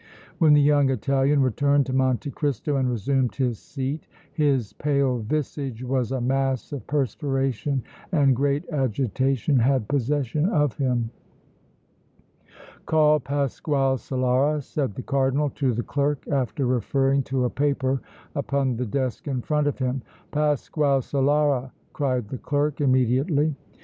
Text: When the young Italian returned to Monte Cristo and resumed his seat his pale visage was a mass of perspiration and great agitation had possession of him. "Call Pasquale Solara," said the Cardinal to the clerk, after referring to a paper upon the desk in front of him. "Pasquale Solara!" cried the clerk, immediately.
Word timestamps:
When 0.39 0.53
the 0.53 0.61
young 0.63 0.89
Italian 0.89 1.43
returned 1.43 1.85
to 1.85 1.93
Monte 1.93 2.31
Cristo 2.31 2.75
and 2.77 2.89
resumed 2.89 3.35
his 3.35 3.59
seat 3.59 4.07
his 4.33 4.73
pale 4.73 5.19
visage 5.19 5.83
was 5.83 6.11
a 6.11 6.19
mass 6.19 6.71
of 6.73 6.87
perspiration 6.87 7.83
and 8.11 8.35
great 8.35 8.67
agitation 8.71 9.59
had 9.59 9.87
possession 9.87 10.49
of 10.49 10.75
him. 10.79 11.11
"Call 12.87 13.19
Pasquale 13.19 13.97
Solara," 13.97 14.63
said 14.63 14.95
the 14.95 15.03
Cardinal 15.03 15.51
to 15.51 15.71
the 15.71 15.83
clerk, 15.83 16.27
after 16.27 16.65
referring 16.65 17.21
to 17.25 17.45
a 17.45 17.49
paper 17.51 18.01
upon 18.33 18.77
the 18.77 18.87
desk 18.87 19.27
in 19.27 19.43
front 19.43 19.67
of 19.67 19.77
him. 19.77 20.01
"Pasquale 20.31 21.01
Solara!" 21.01 21.69
cried 21.93 22.29
the 22.29 22.39
clerk, 22.39 22.81
immediately. 22.81 23.53